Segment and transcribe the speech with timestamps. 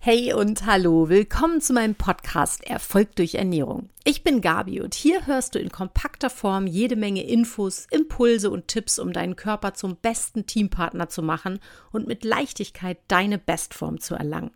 [0.00, 3.90] Hey und hallo, willkommen zu meinem Podcast Erfolg durch Ernährung.
[4.04, 8.68] Ich bin Gabi und hier hörst du in kompakter Form jede Menge Infos, Impulse und
[8.68, 11.58] Tipps, um deinen Körper zum besten Teampartner zu machen
[11.90, 14.52] und mit Leichtigkeit deine Bestform zu erlangen.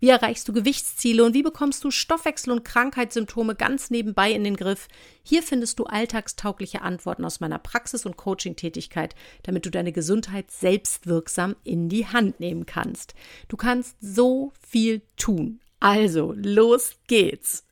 [0.00, 4.56] Wie erreichst du Gewichtsziele und wie bekommst du Stoffwechsel- und Krankheitssymptome ganz nebenbei in den
[4.56, 4.88] Griff?
[5.22, 11.56] Hier findest du alltagstaugliche Antworten aus meiner Praxis- und Coaching-Tätigkeit, damit du deine Gesundheit selbstwirksam
[11.64, 13.14] in die Hand nehmen kannst.
[13.48, 15.60] Du kannst so viel tun.
[15.80, 17.66] Also, los geht's!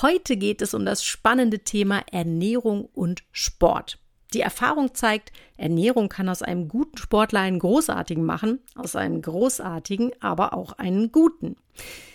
[0.00, 3.98] Heute geht es um das spannende Thema Ernährung und Sport.
[4.32, 10.12] Die Erfahrung zeigt, Ernährung kann aus einem guten Sportler einen großartigen machen, aus einem großartigen
[10.20, 11.56] aber auch einen guten.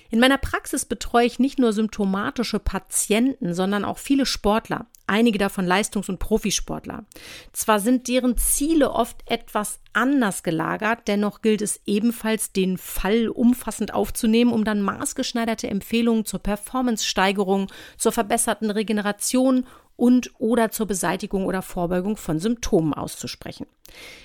[0.10, 5.66] In meiner Praxis betreue ich nicht nur symptomatische Patienten, sondern auch viele Sportler, einige davon
[5.66, 7.06] Leistungs- und Profisportler.
[7.52, 13.94] Zwar sind deren Ziele oft etwas anders gelagert, dennoch gilt es ebenfalls, den Fall umfassend
[13.94, 19.66] aufzunehmen, um dann maßgeschneiderte Empfehlungen zur Performance-Steigerung, zur verbesserten Regeneration
[19.98, 23.66] und oder zur Beseitigung oder Vorbeugung von Symptomen auszusprechen.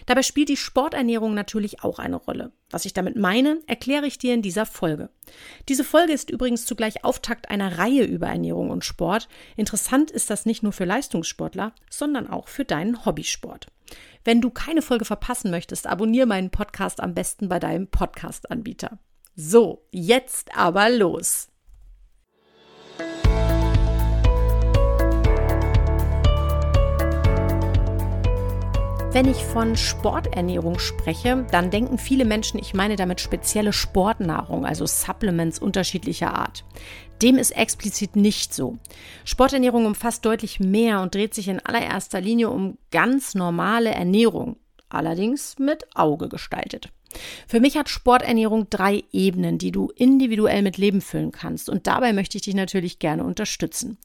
[0.06, 2.52] Dabei spielt die Sporternährung natürlich auch eine Rolle.
[2.70, 5.08] Was ich damit meine, erkläre ich dir in dieser Folge.
[5.68, 9.28] Diese Folge ist übrigens zugleich Auftakt einer Reihe über Ernährung und Sport.
[9.56, 13.66] Interessant ist das nicht nur für Leistungssportler, sondern auch für deinen Hobbysport.
[14.24, 18.98] Wenn du keine Folge verpassen möchtest, abonniere meinen Podcast am besten bei deinem Podcast-Anbieter.
[19.34, 21.48] So, jetzt aber los.
[29.12, 34.86] Wenn ich von Sporternährung spreche, dann denken viele Menschen, ich meine damit spezielle Sportnahrung, also
[34.86, 36.64] Supplements unterschiedlicher Art.
[37.20, 38.78] Dem ist explizit nicht so.
[39.26, 44.56] Sporternährung umfasst deutlich mehr und dreht sich in allererster Linie um ganz normale Ernährung,
[44.88, 46.88] allerdings mit Auge gestaltet.
[47.46, 51.68] Für mich hat Sporternährung drei Ebenen, die du individuell mit Leben füllen kannst.
[51.68, 53.98] Und dabei möchte ich dich natürlich gerne unterstützen.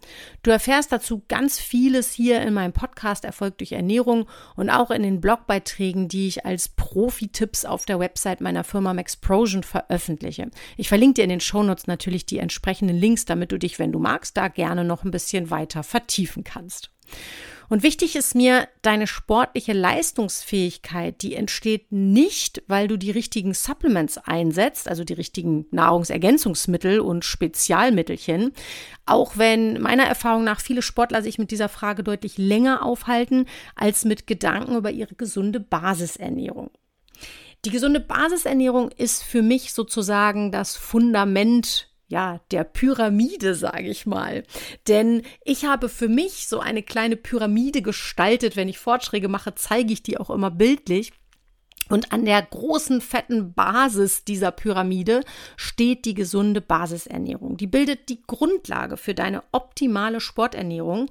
[0.43, 5.03] Du erfährst dazu ganz vieles hier in meinem Podcast Erfolg durch Ernährung und auch in
[5.03, 10.49] den Blogbeiträgen, die ich als Profi-Tipps auf der Website meiner Firma Maxprosion veröffentliche.
[10.77, 13.99] Ich verlinke dir in den Shownotes natürlich die entsprechenden Links, damit du dich, wenn du
[13.99, 16.91] magst, da gerne noch ein bisschen weiter vertiefen kannst.
[17.69, 24.17] Und wichtig ist mir, deine sportliche Leistungsfähigkeit, die entsteht nicht, weil du die richtigen Supplements
[24.17, 28.53] einsetzt, also die richtigen Nahrungsergänzungsmittel und Spezialmittelchen.
[29.05, 34.05] Auch wenn meiner Erfahrung nach viele Sportler sich mit dieser Frage deutlich länger aufhalten als
[34.05, 36.71] mit Gedanken über ihre gesunde Basisernährung.
[37.65, 44.43] Die gesunde Basisernährung ist für mich sozusagen das Fundament ja, der Pyramide, sage ich mal.
[44.87, 48.55] Denn ich habe für mich so eine kleine Pyramide gestaltet.
[48.55, 51.11] Wenn ich Vorträge mache, zeige ich die auch immer bildlich.
[51.89, 55.21] Und an der großen, fetten Basis dieser Pyramide
[55.55, 57.57] steht die gesunde Basisernährung.
[57.57, 61.09] Die bildet die Grundlage für deine optimale Sporternährung.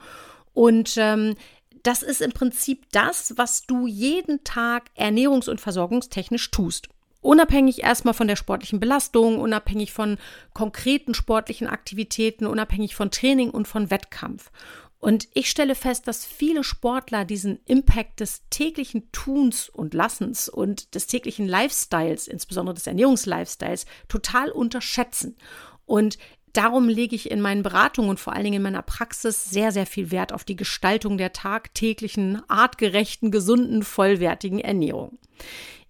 [0.53, 1.35] Und ähm,
[1.83, 6.89] das ist im Prinzip das, was du jeden Tag ernährungs- und versorgungstechnisch tust.
[7.21, 10.19] Unabhängig erstmal von der sportlichen Belastung, unabhängig von
[10.55, 14.51] konkreten sportlichen Aktivitäten, unabhängig von Training und von Wettkampf.
[14.99, 20.95] Und ich stelle fest, dass viele Sportler diesen Impact des täglichen Tuns und Lassens und
[20.95, 25.37] des täglichen Lifestyles, insbesondere des Ernährungslifestyles, total unterschätzen.
[25.85, 26.19] Und
[26.55, 29.87] darum lege ich in meinen Beratungen und vor allen Dingen in meiner Praxis sehr, sehr
[29.87, 35.19] viel Wert auf die Gestaltung der tagtäglichen, artgerechten, gesunden, vollwertigen Ernährung.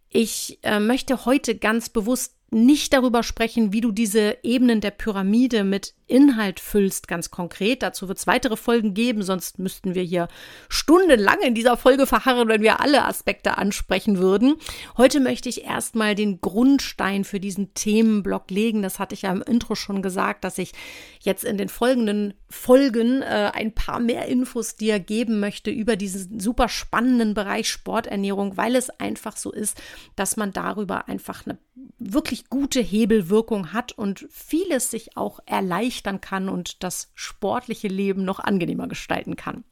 [0.09, 5.65] Ich äh, möchte heute ganz bewusst nicht darüber sprechen, wie du diese Ebenen der Pyramide
[5.65, 7.83] mit Inhalt füllst, ganz konkret.
[7.83, 10.29] Dazu wird es weitere Folgen geben, sonst müssten wir hier
[10.69, 14.55] stundenlang in dieser Folge verharren, wenn wir alle Aspekte ansprechen würden.
[14.97, 18.83] Heute möchte ich erstmal den Grundstein für diesen Themenblock legen.
[18.83, 20.73] Das hatte ich ja im Intro schon gesagt, dass ich
[21.21, 26.39] jetzt in den folgenden Folgen äh, ein paar mehr Infos dir geben möchte über diesen
[26.39, 29.81] super spannenden Bereich Sporternährung, weil es einfach so ist,
[30.15, 31.59] dass man darüber einfach eine
[31.99, 38.39] wirklich gute Hebelwirkung hat und vieles sich auch erleichtern kann und das sportliche Leben noch
[38.39, 39.65] angenehmer gestalten kann.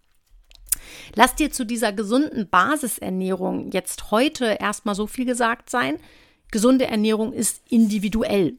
[1.14, 5.98] Lass dir zu dieser gesunden Basisernährung jetzt heute erstmal so viel gesagt sein.
[6.50, 8.58] Gesunde Ernährung ist individuell.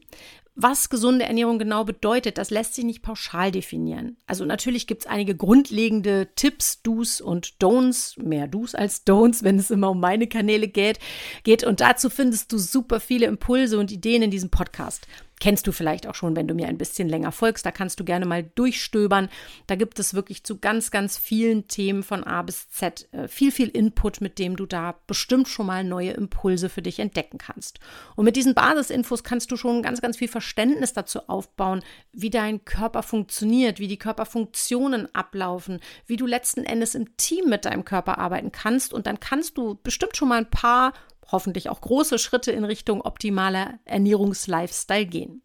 [0.58, 4.16] Was gesunde Ernährung genau bedeutet, das lässt sich nicht pauschal definieren.
[4.26, 9.58] Also natürlich gibt es einige grundlegende Tipps, Do's und Don'ts, mehr Do's als Don'ts, wenn
[9.58, 10.98] es immer um meine Kanäle geht,
[11.44, 11.62] geht.
[11.62, 15.06] Und dazu findest du super viele Impulse und Ideen in diesem Podcast.
[15.40, 17.66] Kennst du vielleicht auch schon, wenn du mir ein bisschen länger folgst.
[17.66, 19.28] Da kannst du gerne mal durchstöbern.
[19.66, 23.52] Da gibt es wirklich zu ganz, ganz vielen Themen von A bis Z äh, viel,
[23.52, 27.80] viel Input, mit dem du da bestimmt schon mal neue Impulse für dich entdecken kannst.
[28.14, 31.82] Und mit diesen Basisinfos kannst du schon ganz, ganz viel Verständnis dazu aufbauen,
[32.12, 37.66] wie dein Körper funktioniert, wie die Körperfunktionen ablaufen, wie du letzten Endes im Team mit
[37.66, 38.94] deinem Körper arbeiten kannst.
[38.94, 40.92] Und dann kannst du bestimmt schon mal ein paar
[41.30, 45.42] hoffentlich auch große Schritte in Richtung optimaler Ernährungslifestyle gehen.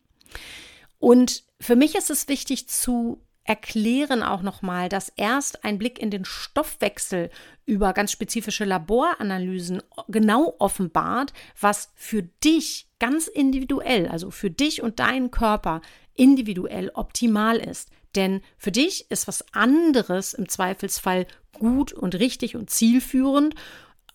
[0.99, 6.11] Und für mich ist es wichtig zu erklären auch nochmal, dass erst ein Blick in
[6.11, 7.29] den Stoffwechsel
[7.65, 14.99] über ganz spezifische Laboranalysen genau offenbart, was für dich ganz individuell, also für dich und
[14.99, 15.81] deinen Körper
[16.13, 17.89] individuell optimal ist.
[18.15, 23.55] Denn für dich ist was anderes im Zweifelsfall gut und richtig und zielführend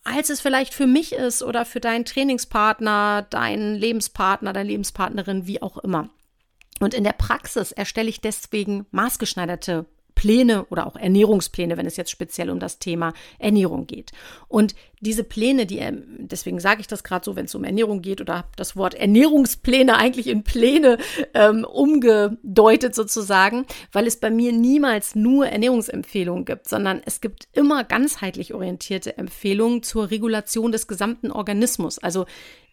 [0.07, 5.61] als es vielleicht für mich ist oder für deinen Trainingspartner, deinen Lebenspartner, deine Lebenspartnerin, wie
[5.61, 6.09] auch immer.
[6.79, 9.85] Und in der Praxis erstelle ich deswegen maßgeschneiderte
[10.17, 14.13] Pläne oder auch Ernährungspläne, wenn es jetzt speziell um das Thema Ernährung geht.
[14.47, 18.01] Und diese Pläne, die, ähm, deswegen sage ich das gerade so, wenn es um Ernährung
[18.01, 20.97] geht oder das Wort Ernährungspläne eigentlich in Pläne
[21.35, 27.83] ähm, umgedeutet sozusagen, weil es bei mir niemals nur Ernährungsempfehlungen gibt, sondern es gibt immer
[27.83, 31.99] ganzheitlich orientierte Empfehlungen zur Regulation des gesamten Organismus.
[31.99, 32.25] Also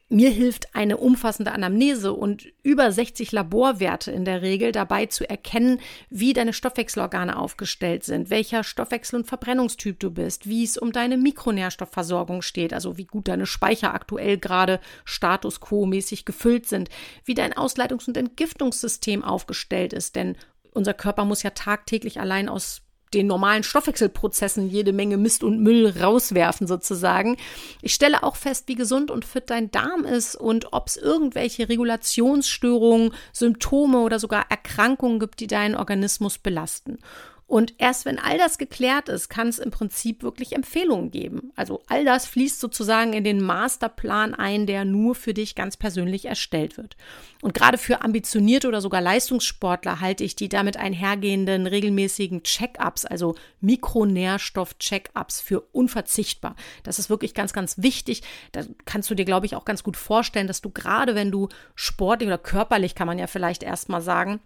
[0.09, 5.81] mir hilft eine umfassende Anamnese und über 60 Laborwerte in der Regel dabei zu erkennen,
[6.11, 11.17] wie deine Stoffwechselorgane aufgestellt sind, welcher Stoffwechsel- und Verbrennungstyp du bist, wie es um deine
[11.17, 16.91] Mikronährstoffversorgung steht, also wie gut deine Speicher aktuell gerade Status quo-mäßig gefüllt sind,
[17.25, 20.37] wie dein Ausleitungs- und Entgiftungssystem aufgestellt ist, denn
[20.73, 22.83] unser Körper muss ja tagtäglich allein aus
[23.15, 27.37] den normalen Stoffwechselprozessen jede Menge Mist und Müll rauswerfen sozusagen.
[27.83, 31.69] Ich stelle auch fest, wie gesund und fit dein Darm ist und ob es irgendwelche
[31.69, 36.99] Regulationsstörungen, Symptome oder sogar Erkrankungen gibt, die deinen Organismus belasten.
[37.47, 41.53] Und erst wenn all das geklärt ist, kann es im Prinzip wirklich Empfehlungen geben.
[41.57, 46.25] Also all das fließt sozusagen in den Masterplan ein, der nur für dich ganz persönlich
[46.25, 46.97] erstellt wird.
[47.43, 53.35] Und gerade für ambitionierte oder sogar Leistungssportler halte ich die damit einhergehenden regelmäßigen Check-ups, also
[53.61, 56.57] Mikronährstoff-Check-ups für unverzichtbar.
[56.83, 58.23] Das ist wirklich ganz, ganz wichtig.
[58.53, 61.51] Da kannst du dir, glaube ich, auch ganz gut vorstellen, dass du gerade, wenn du
[61.75, 64.41] sportlich oder körperlich, kann man ja vielleicht erstmal sagen,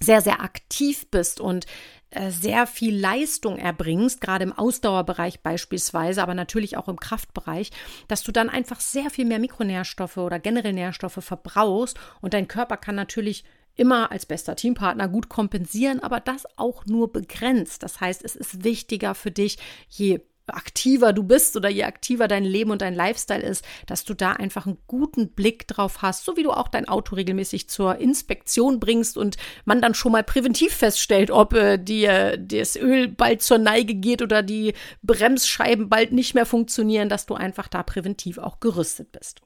[0.00, 1.66] sehr, sehr aktiv bist und
[2.10, 7.70] äh, sehr viel Leistung erbringst, gerade im Ausdauerbereich beispielsweise, aber natürlich auch im Kraftbereich,
[8.08, 12.76] dass du dann einfach sehr viel mehr Mikronährstoffe oder generell Nährstoffe verbrauchst und dein Körper
[12.76, 13.44] kann natürlich
[13.76, 17.82] immer als bester Teampartner gut kompensieren, aber das auch nur begrenzt.
[17.82, 19.58] Das heißt, es ist wichtiger für dich,
[19.88, 24.14] je aktiver du bist oder je aktiver dein Leben und dein Lifestyle ist, dass du
[24.14, 27.96] da einfach einen guten Blick drauf hast, so wie du auch dein Auto regelmäßig zur
[27.96, 33.42] Inspektion bringst und man dann schon mal präventiv feststellt, ob äh, dir das Öl bald
[33.42, 38.38] zur Neige geht oder die Bremsscheiben bald nicht mehr funktionieren, dass du einfach da präventiv
[38.38, 39.43] auch gerüstet bist.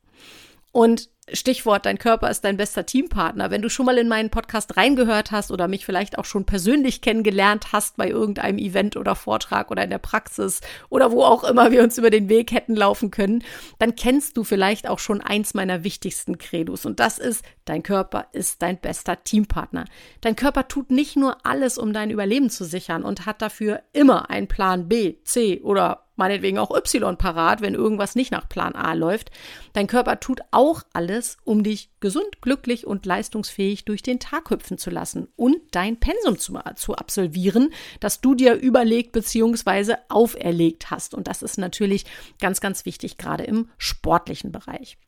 [0.79, 3.51] Und Stichwort, dein Körper ist dein bester Teampartner.
[3.51, 7.01] Wenn du schon mal in meinen Podcast reingehört hast oder mich vielleicht auch schon persönlich
[7.01, 11.73] kennengelernt hast bei irgendeinem Event oder Vortrag oder in der Praxis oder wo auch immer
[11.73, 13.43] wir uns über den Weg hätten laufen können,
[13.81, 16.87] dann kennst du vielleicht auch schon eins meiner wichtigsten Credos.
[16.87, 19.87] Und das ist, dein Körper ist dein bester Teampartner.
[20.21, 24.31] Dein Körper tut nicht nur alles, um dein Überleben zu sichern und hat dafür immer
[24.31, 28.93] einen Plan B, C oder meinetwegen auch Y parat, wenn irgendwas nicht nach Plan A
[28.93, 29.31] läuft.
[29.73, 34.79] Dein Körper tut auch alles, um dich gesund, glücklich und leistungsfähig durch den Tag hüpfen
[34.79, 39.95] zu lassen und dein Pensum zu, zu absolvieren, das du dir überlegt bzw.
[40.09, 41.15] auferlegt hast.
[41.15, 42.05] Und das ist natürlich
[42.41, 44.99] ganz, ganz wichtig, gerade im sportlichen Bereich.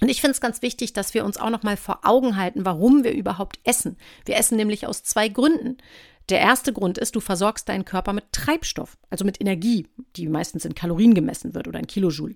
[0.00, 2.64] Und ich finde es ganz wichtig, dass wir uns auch noch mal vor Augen halten,
[2.64, 3.96] warum wir überhaupt essen.
[4.26, 5.78] Wir essen nämlich aus zwei Gründen.
[6.30, 10.64] Der erste Grund ist, du versorgst deinen Körper mit Treibstoff, also mit Energie, die meistens
[10.64, 12.34] in Kalorien gemessen wird oder in Kilojoule.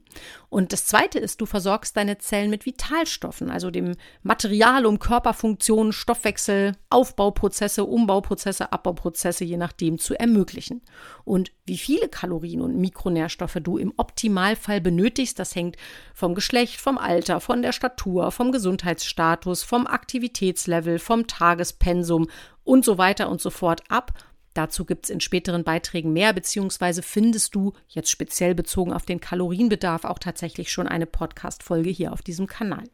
[0.50, 5.92] Und das zweite ist, du versorgst deine Zellen mit Vitalstoffen, also dem Material, um Körperfunktionen,
[5.92, 10.83] Stoffwechsel, Aufbauprozesse, Umbauprozesse, Abbauprozesse, je nachdem, zu ermöglichen.
[11.25, 15.76] Und wie viele Kalorien und Mikronährstoffe du im Optimalfall benötigst, das hängt
[16.12, 22.28] vom Geschlecht, vom Alter, von der Statur, vom Gesundheitsstatus, vom Aktivitätslevel, vom Tagespensum
[22.68, 24.12] und so weiter und so fort ab.
[24.52, 29.20] Dazu gibt es in späteren Beiträgen mehr, beziehungsweise findest du jetzt speziell bezogen auf den
[29.20, 32.84] Kalorienbedarf auch tatsächlich schon eine Podcast-Folge hier auf diesem Kanal.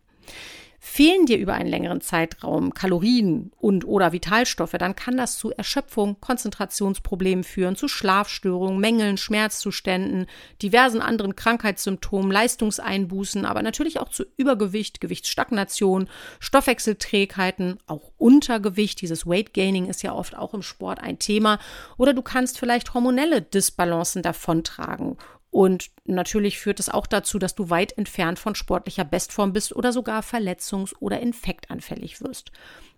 [0.87, 6.21] Fehlen dir über einen längeren Zeitraum Kalorien und oder Vitalstoffe, dann kann das zu Erschöpfung,
[6.21, 10.27] Konzentrationsproblemen führen, zu Schlafstörungen, Mängeln, Schmerzzuständen,
[10.61, 16.07] diversen anderen Krankheitssymptomen, Leistungseinbußen, aber natürlich auch zu Übergewicht, Gewichtsstagnation,
[16.39, 19.01] Stoffwechselträgheiten, auch Untergewicht.
[19.01, 21.59] Dieses Weight Gaining ist ja oft auch im Sport ein Thema.
[21.97, 25.17] Oder du kannst vielleicht hormonelle Disbalancen davontragen
[25.55, 29.93] und natürlich führt es auch dazu, dass du weit entfernt von sportlicher Bestform bist oder
[29.93, 32.51] sogar verletzungs- oder infektanfällig wirst.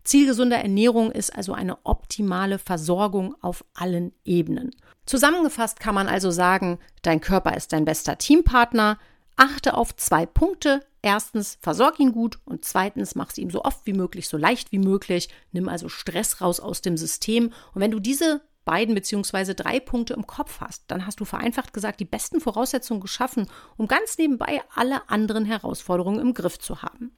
[0.04, 4.74] Ziel gesunder Ernährung ist also eine optimale Versorgung auf allen Ebenen.
[5.04, 8.98] Zusammengefasst kann man also sagen, dein Körper ist dein bester Teampartner.
[9.36, 10.80] Achte auf zwei Punkte.
[11.02, 14.72] Erstens, versorg ihn gut und zweitens, mach es ihm so oft wie möglich, so leicht
[14.72, 15.28] wie möglich.
[15.52, 17.52] Nimm also Stress raus aus dem System.
[17.74, 21.72] Und wenn du diese beiden beziehungsweise drei Punkte im Kopf hast, dann hast du vereinfacht
[21.72, 27.12] gesagt die besten Voraussetzungen geschaffen, um ganz nebenbei alle anderen Herausforderungen im Griff zu haben.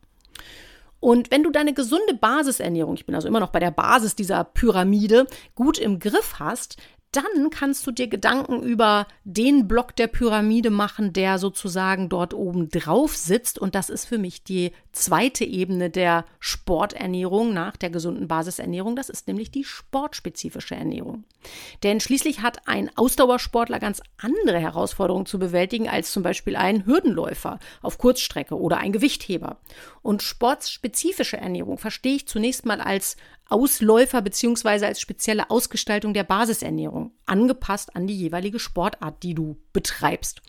[1.00, 4.44] Und wenn du deine gesunde Basisernährung, ich bin also immer noch bei der Basis dieser
[4.44, 6.76] Pyramide, gut im Griff hast,
[7.12, 12.68] dann kannst du dir Gedanken über den Block der Pyramide machen, der sozusagen dort oben
[12.68, 13.58] drauf sitzt.
[13.58, 18.94] Und das ist für mich die zweite Ebene der Sporternährung nach der gesunden Basisernährung.
[18.94, 21.24] Das ist nämlich die sportspezifische Ernährung.
[21.82, 27.58] Denn schließlich hat ein Ausdauersportler ganz andere Herausforderungen zu bewältigen als zum Beispiel ein Hürdenläufer
[27.80, 29.58] auf Kurzstrecke oder ein Gewichtheber.
[30.02, 33.16] Und sportspezifische Ernährung verstehe ich zunächst mal als
[33.48, 40.42] Ausläufer beziehungsweise als spezielle Ausgestaltung der Basisernährung, angepasst an die jeweilige Sportart, die du betreibst.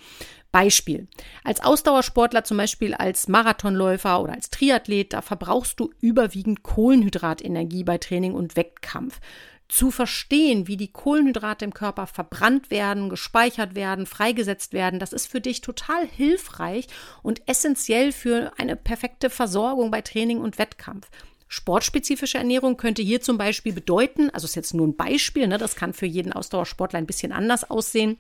[0.52, 1.08] Beispiel.
[1.44, 7.98] Als Ausdauersportler, zum Beispiel als Marathonläufer oder als Triathlet, da verbrauchst du überwiegend Kohlenhydratenergie bei
[8.00, 9.20] Training und Wettkampf.
[9.68, 15.28] Zu verstehen, wie die Kohlenhydrate im Körper verbrannt werden, gespeichert werden, freigesetzt werden, das ist
[15.28, 16.88] für dich total hilfreich
[17.22, 21.08] und essentiell für eine perfekte Versorgung bei Training und Wettkampf.
[21.50, 25.76] Sportspezifische Ernährung könnte hier zum Beispiel bedeuten, also ist jetzt nur ein Beispiel, ne, das
[25.76, 28.18] kann für jeden Ausdauersportler ein bisschen anders aussehen.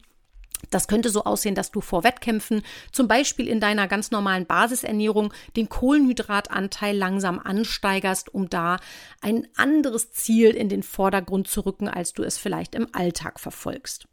[0.71, 5.31] Das könnte so aussehen, dass du vor Wettkämpfen zum Beispiel in deiner ganz normalen Basisernährung
[5.55, 8.77] den Kohlenhydratanteil langsam ansteigerst, um da
[9.21, 14.07] ein anderes Ziel in den Vordergrund zu rücken, als du es vielleicht im Alltag verfolgst.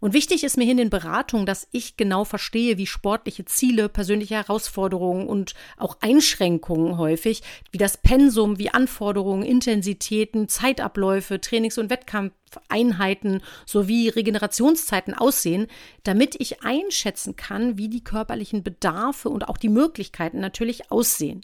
[0.00, 4.34] Und wichtig ist mir in den Beratungen, dass ich genau verstehe, wie sportliche Ziele, persönliche
[4.34, 13.42] Herausforderungen und auch Einschränkungen häufig, wie das Pensum, wie Anforderungen, Intensitäten, Zeitabläufe, Trainings- und Wettkampfeinheiten
[13.64, 15.66] sowie Regenerationszeiten aussehen,
[16.02, 21.40] damit ich einschätzen kann, wie die körperlichen Bedarfe und auch die Möglichkeiten natürlich aussehen.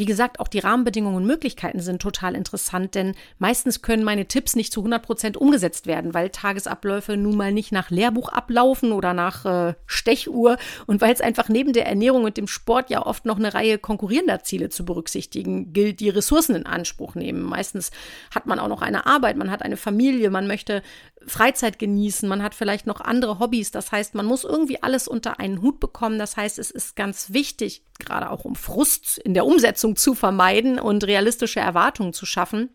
[0.00, 4.56] Wie gesagt, auch die Rahmenbedingungen und Möglichkeiten sind total interessant, denn meistens können meine Tipps
[4.56, 9.12] nicht zu 100 Prozent umgesetzt werden, weil Tagesabläufe nun mal nicht nach Lehrbuch ablaufen oder
[9.12, 13.26] nach äh, Stechuhr und weil es einfach neben der Ernährung und dem Sport ja oft
[13.26, 17.42] noch eine Reihe konkurrierender Ziele zu berücksichtigen gilt, die Ressourcen in Anspruch nehmen.
[17.42, 17.90] Meistens
[18.34, 20.80] hat man auch noch eine Arbeit, man hat eine Familie, man möchte
[21.26, 23.70] Freizeit genießen, man hat vielleicht noch andere Hobbys.
[23.70, 26.18] Das heißt, man muss irgendwie alles unter einen Hut bekommen.
[26.18, 30.78] Das heißt, es ist ganz wichtig, gerade auch um Frust in der Umsetzung zu vermeiden
[30.78, 32.70] und realistische Erwartungen zu schaffen,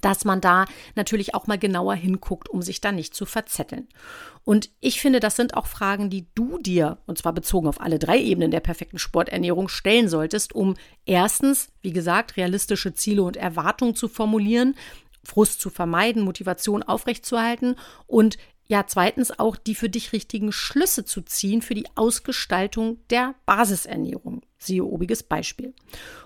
[0.00, 3.88] dass man da natürlich auch mal genauer hinguckt, um sich da nicht zu verzetteln.
[4.44, 7.98] Und ich finde, das sind auch Fragen, die du dir, und zwar bezogen auf alle
[7.98, 10.74] drei Ebenen der perfekten Sporternährung, stellen solltest, um
[11.04, 14.74] erstens, wie gesagt, realistische Ziele und Erwartungen zu formulieren,
[15.24, 18.38] Frust zu vermeiden, Motivation aufrechtzuerhalten und
[18.70, 24.42] ja, zweitens auch die für dich richtigen Schlüsse zu ziehen für die Ausgestaltung der Basisernährung.
[24.58, 25.72] Siehe obiges Beispiel.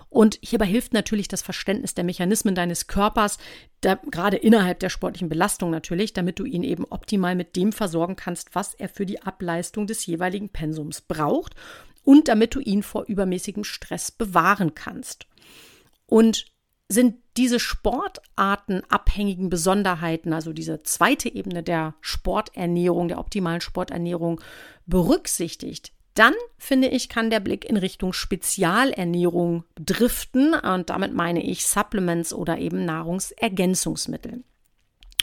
[0.09, 3.37] Und hierbei hilft natürlich das Verständnis der Mechanismen deines Körpers,
[3.79, 8.17] da, gerade innerhalb der sportlichen Belastung natürlich, damit du ihn eben optimal mit dem versorgen
[8.17, 11.55] kannst, was er für die Ableistung des jeweiligen Pensums braucht
[12.03, 15.27] und damit du ihn vor übermäßigem Stress bewahren kannst.
[16.07, 16.52] Und
[16.93, 24.39] sind diese sportartenabhängigen Besonderheiten, also diese zweite Ebene der Sporternährung, der optimalen Sporternährung
[24.85, 31.65] berücksichtigt, dann finde ich, kann der Blick in Richtung Spezialernährung driften und damit meine ich
[31.65, 34.43] Supplements oder eben Nahrungsergänzungsmittel.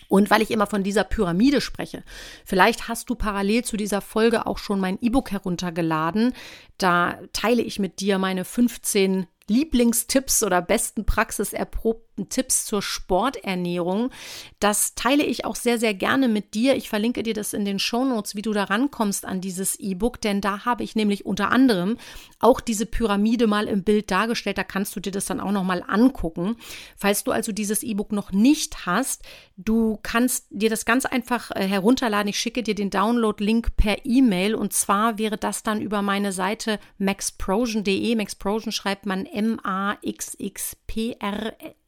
[0.08, 2.02] Und weil ich immer von dieser Pyramide spreche,
[2.44, 6.32] vielleicht hast du parallel zu dieser Folge auch schon mein E-Book heruntergeladen.
[6.78, 14.10] Da teile ich mit dir meine 15 Lieblingstipps oder besten praxiserprobten gesuchten Tipps zur Sporternährung.
[14.58, 16.76] Das teile ich auch sehr, sehr gerne mit dir.
[16.76, 20.40] Ich verlinke dir das in den Shownotes, wie du da rankommst an dieses E-Book, denn
[20.40, 21.96] da habe ich nämlich unter anderem
[22.38, 24.58] auch diese Pyramide mal im Bild dargestellt.
[24.58, 26.56] Da kannst du dir das dann auch nochmal angucken.
[26.96, 29.22] Falls du also dieses E-Book noch nicht hast,
[29.56, 32.28] du kannst dir das ganz einfach äh, herunterladen.
[32.28, 36.78] Ich schicke dir den Download-Link per E-Mail und zwar wäre das dann über meine Seite
[36.98, 38.14] maxprosion.de.
[38.16, 39.26] Maxprosion schreibt man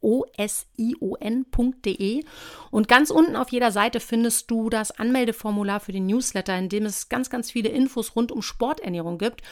[0.02, 2.24] M-A-X-X-P-R-O-S-I-O-N.de.
[2.70, 6.84] Und ganz unten auf jeder Seite findest du das Anmeldeformular für den Newsletter, in dem
[6.86, 9.42] es ganz, ganz viele Infos rund um Sporternährung gibt.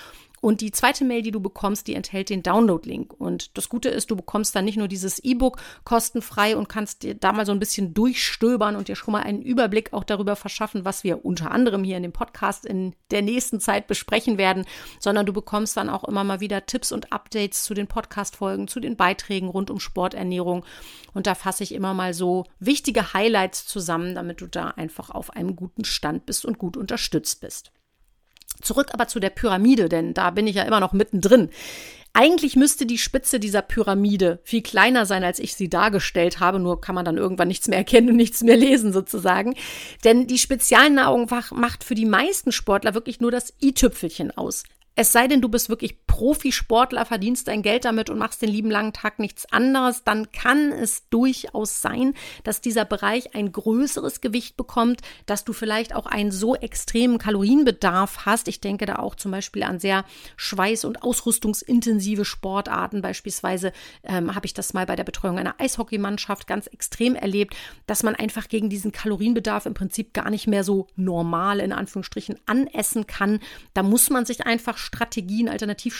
[0.40, 3.12] Und die zweite Mail, die du bekommst, die enthält den Download-Link.
[3.12, 7.14] Und das Gute ist, du bekommst dann nicht nur dieses E-Book kostenfrei und kannst dir
[7.14, 10.86] da mal so ein bisschen durchstöbern und dir schon mal einen Überblick auch darüber verschaffen,
[10.86, 14.64] was wir unter anderem hier in dem Podcast in der nächsten Zeit besprechen werden,
[14.98, 18.80] sondern du bekommst dann auch immer mal wieder Tipps und Updates zu den Podcast-Folgen, zu
[18.80, 20.64] den Beiträgen rund um Sporternährung.
[21.12, 25.36] Und da fasse ich immer mal so wichtige Highlights zusammen, damit du da einfach auf
[25.36, 27.72] einem guten Stand bist und gut unterstützt bist.
[28.60, 31.50] Zurück aber zu der Pyramide, denn da bin ich ja immer noch mittendrin.
[32.12, 36.80] Eigentlich müsste die Spitze dieser Pyramide viel kleiner sein, als ich sie dargestellt habe, nur
[36.80, 39.54] kann man dann irgendwann nichts mehr erkennen und nichts mehr lesen sozusagen.
[40.02, 44.64] Denn die Spezialnahrung macht für die meisten Sportler wirklich nur das i-Tüpfelchen aus.
[44.96, 48.68] Es sei denn, du bist wirklich Profisportler, verdienst dein Geld damit und machst den lieben
[48.68, 54.56] langen Tag nichts anderes, dann kann es durchaus sein, dass dieser Bereich ein größeres Gewicht
[54.56, 58.48] bekommt, dass du vielleicht auch einen so extremen Kalorienbedarf hast.
[58.48, 60.04] Ich denke da auch zum Beispiel an sehr
[60.36, 63.02] schweiß- und ausrüstungsintensive Sportarten.
[63.02, 67.54] Beispielsweise ähm, habe ich das mal bei der Betreuung einer Eishockeymannschaft ganz extrem erlebt,
[67.86, 72.34] dass man einfach gegen diesen Kalorienbedarf im Prinzip gar nicht mehr so normal in Anführungsstrichen
[72.46, 73.38] anessen kann.
[73.74, 75.99] Da muss man sich einfach Strategien, Alternativstrategien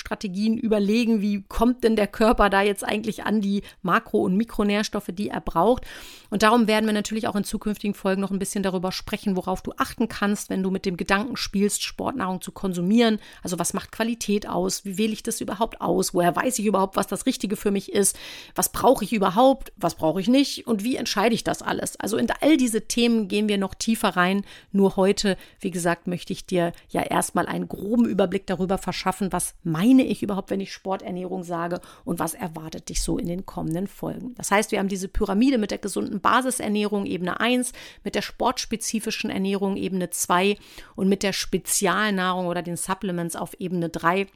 [0.58, 5.28] überlegen, wie kommt denn der Körper da jetzt eigentlich an die Makro- und Mikronährstoffe, die
[5.28, 5.84] er braucht.
[6.30, 9.62] Und darum werden wir natürlich auch in zukünftigen Folgen noch ein bisschen darüber sprechen, worauf
[9.62, 13.18] du achten kannst, wenn du mit dem Gedanken spielst, Sportnahrung zu konsumieren.
[13.42, 14.84] Also was macht Qualität aus?
[14.84, 16.14] Wie wähle ich das überhaupt aus?
[16.14, 18.16] Woher weiß ich überhaupt, was das Richtige für mich ist?
[18.54, 19.72] Was brauche ich überhaupt?
[19.76, 20.66] Was brauche ich nicht?
[20.66, 21.98] Und wie entscheide ich das alles?
[21.98, 24.44] Also in all diese Themen gehen wir noch tiefer rein.
[24.72, 29.54] Nur heute, wie gesagt, möchte ich dir ja erstmal einen groben Überblick darüber verschaffen, was
[29.94, 33.86] meine ich überhaupt, wenn ich Sporternährung sage und was erwartet dich so in den kommenden
[33.86, 34.34] Folgen.
[34.36, 37.72] Das heißt, wir haben diese Pyramide mit der gesunden Basisernährung Ebene 1,
[38.04, 40.56] mit der sportspezifischen Ernährung Ebene 2
[40.96, 44.26] und mit der Spezialnahrung oder den Supplements auf Ebene 3.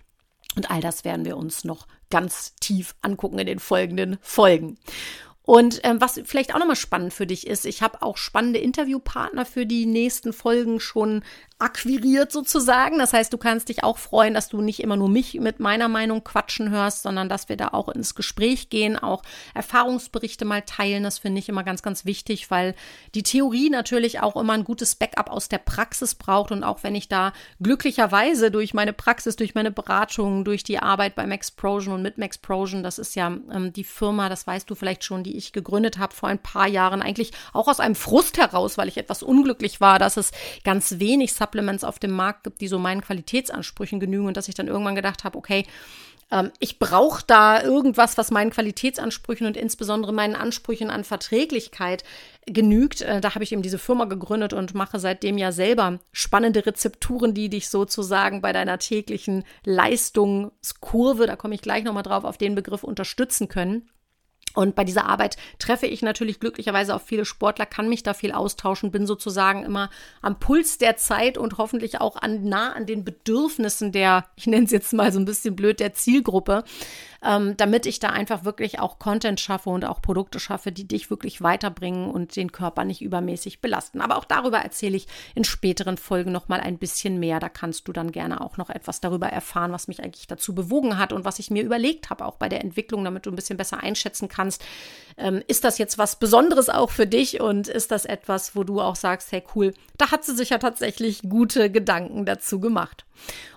[0.57, 4.79] Und all das werden wir uns noch ganz tief angucken in den folgenden Folgen.
[5.47, 9.45] Und ähm, was vielleicht auch nochmal spannend für dich ist, ich habe auch spannende Interviewpartner
[9.45, 11.23] für die nächsten Folgen schon
[11.59, 12.99] akquiriert sozusagen.
[12.99, 15.89] Das heißt, du kannst dich auch freuen, dass du nicht immer nur mich mit meiner
[15.89, 19.23] Meinung quatschen hörst, sondern dass wir da auch ins Gespräch gehen, auch
[19.55, 21.05] Erfahrungsberichte mal teilen.
[21.05, 22.75] Das finde ich immer ganz, ganz wichtig, weil
[23.15, 26.51] die Theorie natürlich auch immer ein gutes Backup aus der Praxis braucht.
[26.51, 31.15] Und auch wenn ich da glücklicherweise durch meine Praxis, durch meine Beratung, durch die Arbeit
[31.15, 35.05] bei Maxprosion und mit Maxprosion, das ist ja ähm, die Firma, das weißt du vielleicht
[35.05, 38.79] schon, die ich gegründet habe vor ein paar Jahren, eigentlich auch aus einem Frust heraus,
[38.79, 40.33] weil ich etwas unglücklich war, dass es
[40.65, 44.55] ganz wenig Supplements auf dem Markt gibt, die so meinen Qualitätsansprüchen genügen und dass ich
[44.55, 45.65] dann irgendwann gedacht habe, okay,
[46.31, 52.05] ähm, ich brauche da irgendwas, was meinen Qualitätsansprüchen und insbesondere meinen Ansprüchen an Verträglichkeit
[52.47, 53.03] genügt.
[53.03, 57.35] Äh, da habe ich eben diese Firma gegründet und mache seitdem ja selber spannende Rezepturen,
[57.35, 62.55] die dich sozusagen bei deiner täglichen Leistungskurve, da komme ich gleich nochmal drauf, auf den
[62.55, 63.89] Begriff unterstützen können.
[64.55, 68.33] Und bei dieser Arbeit treffe ich natürlich glücklicherweise auch viele Sportler, kann mich da viel
[68.33, 69.91] austauschen, bin sozusagen immer
[70.23, 74.65] am Puls der Zeit und hoffentlich auch an, nah an den Bedürfnissen der, ich nenne
[74.65, 76.65] es jetzt mal so ein bisschen blöd, der Zielgruppe
[77.25, 81.11] ähm, damit ich da einfach wirklich auch Content schaffe und auch Produkte schaffe, die dich
[81.11, 84.01] wirklich weiterbringen und den Körper nicht übermäßig belasten.
[84.01, 87.41] Aber auch darüber erzähle ich in späteren Folgen noch mal ein bisschen mehr.
[87.41, 90.99] Da kannst du dann gerne auch noch etwas darüber erfahren, was mich eigentlich dazu bewogen
[90.99, 93.57] hat und was ich mir überlegt habe, auch bei der Entwicklung, damit du ein bisschen
[93.57, 94.44] besser einschätzen kannst.
[95.17, 98.81] Ähm, ist das jetzt was Besonderes auch für dich und ist das etwas, wo du
[98.81, 103.05] auch sagst, hey cool, da hat sie sich ja tatsächlich gute Gedanken dazu gemacht.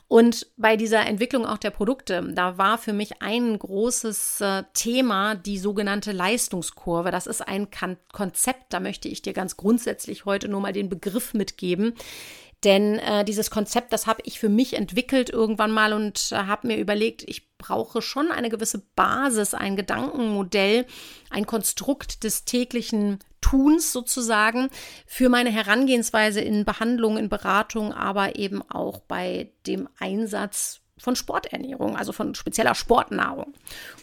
[0.10, 5.36] Und bei dieser Entwicklung auch der Produkte, da war für mich ein großes äh, Thema
[5.36, 7.12] die sogenannte Leistungskurve.
[7.12, 7.68] Das ist ein
[8.14, 11.94] Konzept, da möchte ich dir ganz grundsätzlich heute nur mal den Begriff mitgeben.
[12.64, 16.68] Denn äh, dieses Konzept, das habe ich für mich entwickelt irgendwann mal und äh, habe
[16.68, 20.86] mir überlegt, ich brauche schon eine gewisse Basis, ein Gedankenmodell,
[21.30, 24.70] ein Konstrukt des täglichen Tuns sozusagen
[25.06, 31.96] für meine Herangehensweise in Behandlung, in Beratung, aber eben auch bei dem Einsatz von Sporternährung,
[31.96, 33.54] also von spezieller Sportnahrung.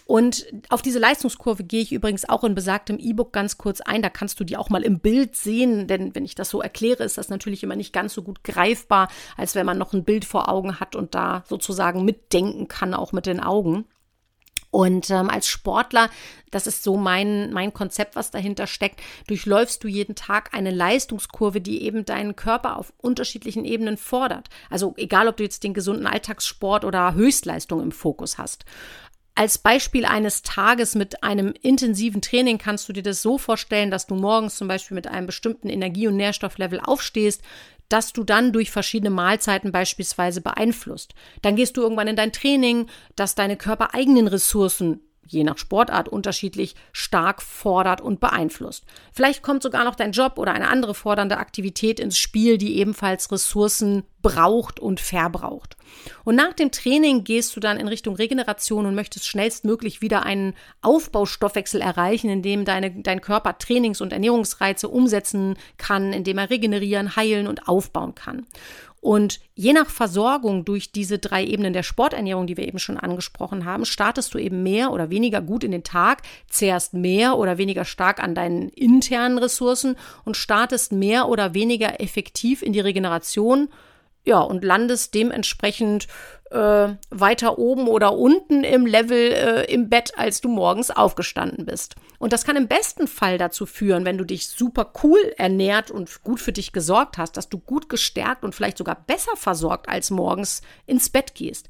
[0.06, 4.02] Und auf diese Leistungskurve gehe ich übrigens auch in besagtem E-Book ganz kurz ein.
[4.02, 7.04] Da kannst du die auch mal im Bild sehen, denn wenn ich das so erkläre,
[7.04, 10.24] ist das natürlich immer nicht ganz so gut greifbar, als wenn man noch ein Bild
[10.24, 13.86] vor Augen hat und da sozusagen mitdenken kann, auch mit den Augen.
[14.74, 16.10] Und ähm, als Sportler,
[16.50, 21.60] das ist so mein, mein Konzept, was dahinter steckt, durchläufst du jeden Tag eine Leistungskurve,
[21.60, 24.48] die eben deinen Körper auf unterschiedlichen Ebenen fordert.
[24.70, 28.64] Also egal, ob du jetzt den gesunden Alltagssport oder Höchstleistung im Fokus hast.
[29.36, 34.08] Als Beispiel eines Tages mit einem intensiven Training kannst du dir das so vorstellen, dass
[34.08, 37.42] du morgens zum Beispiel mit einem bestimmten Energie- und Nährstofflevel aufstehst,
[37.88, 41.14] dass du dann durch verschiedene Mahlzeiten beispielsweise beeinflusst.
[41.42, 46.74] Dann gehst du irgendwann in dein Training, dass deine körpereigenen Ressourcen je nach Sportart unterschiedlich
[46.92, 48.84] stark fordert und beeinflusst.
[49.12, 53.30] Vielleicht kommt sogar noch dein Job oder eine andere fordernde Aktivität ins Spiel, die ebenfalls
[53.30, 55.76] Ressourcen braucht und verbraucht.
[56.24, 60.54] Und nach dem Training gehst du dann in Richtung Regeneration und möchtest schnellstmöglich wieder einen
[60.80, 66.50] Aufbaustoffwechsel erreichen, in dem deine, dein Körper Trainings- und Ernährungsreize umsetzen kann, in dem er
[66.50, 68.46] regenerieren, heilen und aufbauen kann.
[69.04, 73.66] Und je nach Versorgung durch diese drei Ebenen der Sporternährung, die wir eben schon angesprochen
[73.66, 77.84] haben, startest du eben mehr oder weniger gut in den Tag, zehrst mehr oder weniger
[77.84, 83.68] stark an deinen internen Ressourcen und startest mehr oder weniger effektiv in die Regeneration
[84.24, 86.08] ja, und landest dementsprechend
[86.50, 91.96] äh, weiter oben oder unten im Level äh, im Bett, als du morgens aufgestanden bist.
[92.18, 96.22] Und das kann im besten Fall dazu führen, wenn du dich super cool ernährt und
[96.22, 100.10] gut für dich gesorgt hast, dass du gut gestärkt und vielleicht sogar besser versorgt als
[100.10, 101.68] morgens ins Bett gehst.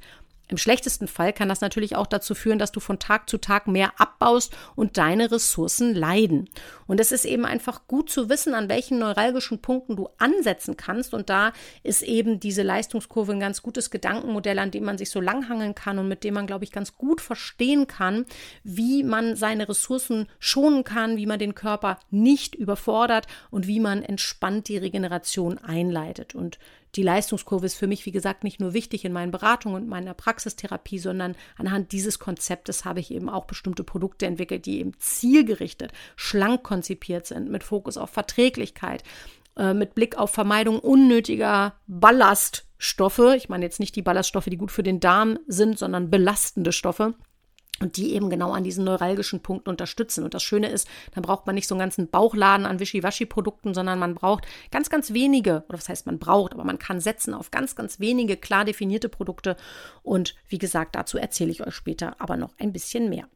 [0.55, 3.67] Im schlechtesten Fall kann das natürlich auch dazu führen, dass du von Tag zu Tag
[3.67, 6.49] mehr abbaust und deine Ressourcen leiden.
[6.87, 11.13] Und es ist eben einfach gut zu wissen, an welchen neuralgischen Punkten du ansetzen kannst.
[11.13, 15.21] Und da ist eben diese Leistungskurve ein ganz gutes Gedankenmodell, an dem man sich so
[15.21, 18.25] langhangeln kann und mit dem man, glaube ich, ganz gut verstehen kann,
[18.63, 24.05] wie man seine Ressourcen schonen kann, wie man den Körper nicht überfordert und wie man
[24.05, 26.37] entspannt die Regeneration einleitet.
[26.37, 26.61] Und
[26.97, 30.15] die Leistungskurve ist für mich, wie gesagt, nicht nur wichtig in meinen Beratungen und meiner
[30.15, 35.93] Praxistherapie, sondern anhand dieses Konzeptes habe ich eben auch bestimmte Produkte entwickelt, die eben zielgerichtet,
[36.17, 39.03] schlank konzipiert sind, mit Fokus auf Verträglichkeit,
[39.57, 43.35] äh, mit Blick auf Vermeidung unnötiger Ballaststoffe.
[43.37, 47.15] Ich meine jetzt nicht die Ballaststoffe, die gut für den Darm sind, sondern belastende Stoffe
[47.81, 50.25] und die eben genau an diesen neuralgischen Punkten unterstützen.
[50.25, 53.99] Und das Schöne ist, dann braucht man nicht so einen ganzen Bauchladen an Wischiwaschi-Produkten, sondern
[53.99, 57.51] man braucht ganz, ganz wenige, oder was heißt man braucht, aber man kann setzen auf
[57.51, 59.57] ganz, ganz wenige klar definierte Produkte.
[60.03, 63.29] Und wie gesagt, dazu erzähle ich euch später aber noch ein bisschen mehr.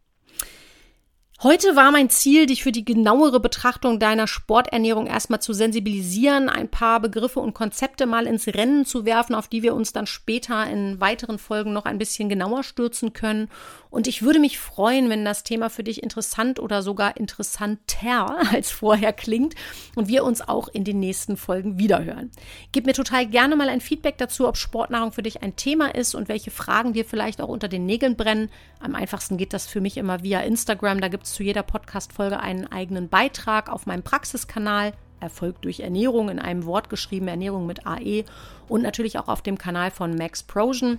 [1.41, 6.69] Heute war mein Ziel, dich für die genauere Betrachtung deiner Sporternährung erstmal zu sensibilisieren, ein
[6.69, 10.69] paar Begriffe und Konzepte mal ins Rennen zu werfen, auf die wir uns dann später
[10.69, 13.49] in weiteren Folgen noch ein bisschen genauer stürzen können.
[13.89, 18.73] Und ich würde mich freuen, wenn das Thema für dich interessant oder sogar interessanter als
[18.73, 19.55] vorher klingt
[19.95, 22.33] und wir uns auch in den nächsten Folgen wiederhören.
[22.73, 26.17] Gib mir total gerne mal ein Feedback dazu, ob Sportnahrung für dich ein Thema ist
[26.17, 28.51] und welche Fragen dir vielleicht auch unter den Nägeln brennen.
[28.81, 31.01] Am einfachsten geht das für mich immer via Instagram.
[31.01, 34.93] Da gibt zu jeder Podcast-Folge einen eigenen Beitrag auf meinem Praxiskanal.
[35.21, 38.25] Erfolg durch Ernährung in einem Wort geschrieben, Ernährung mit AE
[38.69, 40.99] und natürlich auch auf dem Kanal von Max Prosion.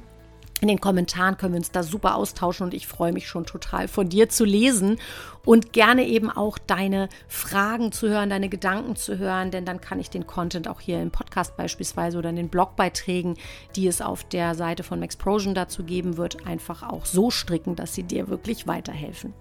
[0.61, 3.87] In den Kommentaren können wir uns da super austauschen und ich freue mich schon total
[3.87, 4.97] von dir zu lesen
[5.45, 10.01] und gerne eben auch deine Fragen zu hören, deine Gedanken zu hören, denn dann kann
[10.01, 13.37] ich den Content auch hier im Podcast beispielsweise oder in den Blogbeiträgen,
[13.77, 17.95] die es auf der Seite von Maxprosion dazu geben wird, einfach auch so stricken, dass
[17.95, 19.33] sie dir wirklich weiterhelfen.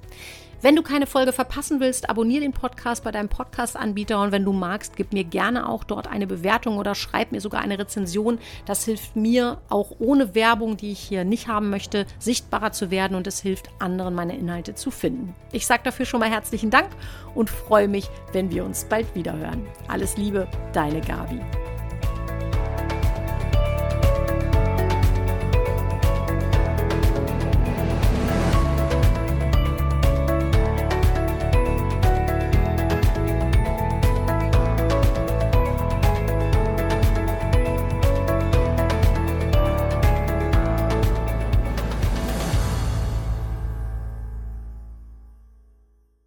[0.60, 4.52] Wenn du keine Folge verpassen willst, abonniere den Podcast bei deinem Podcast-Anbieter und wenn du
[4.52, 8.40] magst, gib mir gerne auch dort eine Bewertung oder schreib mir sogar eine Rezension.
[8.66, 13.14] Das hilft mir auch ohne Werbung, die ich hier nicht haben möchte, sichtbarer zu werden
[13.14, 15.32] und es hilft anderen, meine Inhalte zu finden.
[15.52, 16.88] Ich sage dafür schon mal herzlichen Dank
[17.36, 19.64] und freue mich, wenn wir uns bald wieder hören.
[19.86, 21.40] Alles Liebe, deine Gabi.